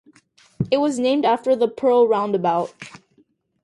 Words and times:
It 0.71 0.77
was 0.77 0.97
named 0.97 1.25
after 1.25 1.55
the 1.55 1.67
Pearl 1.67 2.07
Roundabout. 2.07 2.73